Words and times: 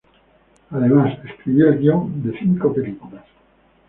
Además, 0.71 1.13
escribió 1.29 1.69
el 1.69 1.77
guión 1.77 2.23
de 2.23 2.35
cinco 2.39 2.73
películas. 2.73 3.23